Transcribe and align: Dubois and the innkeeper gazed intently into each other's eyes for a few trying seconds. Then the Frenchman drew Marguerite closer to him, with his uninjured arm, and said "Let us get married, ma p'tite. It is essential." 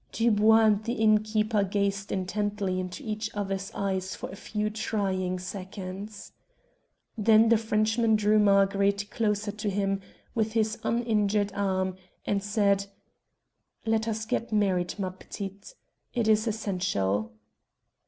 Dubois 0.11 0.61
and 0.65 0.83
the 0.85 0.93
innkeeper 0.93 1.63
gazed 1.63 2.11
intently 2.11 2.79
into 2.79 3.03
each 3.07 3.29
other's 3.35 3.71
eyes 3.75 4.15
for 4.15 4.29
a 4.31 4.35
few 4.35 4.71
trying 4.71 5.37
seconds. 5.37 6.31
Then 7.15 7.49
the 7.49 7.57
Frenchman 7.57 8.15
drew 8.15 8.39
Marguerite 8.39 9.11
closer 9.11 9.51
to 9.51 9.69
him, 9.69 10.01
with 10.33 10.53
his 10.53 10.79
uninjured 10.81 11.53
arm, 11.53 11.97
and 12.25 12.41
said 12.41 12.87
"Let 13.85 14.07
us 14.07 14.25
get 14.25 14.51
married, 14.51 14.95
ma 14.97 15.11
p'tite. 15.11 15.75
It 16.15 16.27
is 16.27 16.47
essential." 16.47 17.33